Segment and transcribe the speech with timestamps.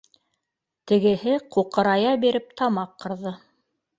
[0.91, 3.37] Тегеһе ҡуҡырая биреп тамаҡ ҡырҙы